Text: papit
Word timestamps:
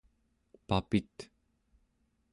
papit 0.67 1.15